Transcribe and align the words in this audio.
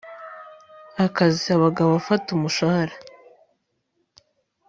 Akazi 1.05 1.47
abagabo 1.57 1.93
Fata 2.05 2.27
umushahara 2.37 2.95